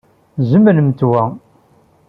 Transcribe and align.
Zemlemt 0.49 1.01
wa. 1.11 1.23